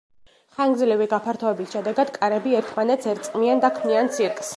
ხანგრძლივი 0.59 1.05
გაფართოების 1.11 1.69
შედეგად 1.77 2.11
კარები 2.15 2.57
ერთმანეთს 2.61 3.11
ერწყმიან 3.13 3.63
და 3.67 3.71
ქმნიან 3.77 4.11
ცირკს. 4.17 4.49